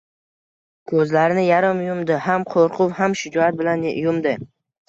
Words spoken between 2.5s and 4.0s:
qo‘rquv, ham shijoat bilan